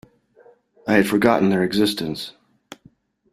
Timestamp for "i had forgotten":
0.87-1.49